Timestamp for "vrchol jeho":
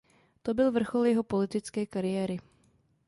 0.71-1.23